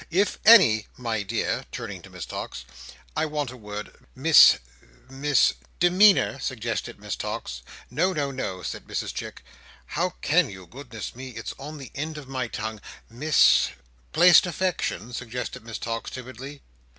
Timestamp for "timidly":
16.09-16.63